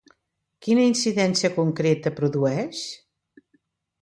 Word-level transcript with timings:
Quina 0.67 0.85
incidència 0.91 1.51
concreta 1.59 2.13
produeix? 2.21 2.81